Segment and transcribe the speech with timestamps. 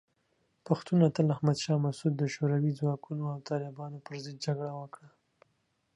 [0.67, 5.09] پښتون اتل احمد شاه مسعود د شوروي ځواکونو او طالبانو پر ضد جګړه وکړه.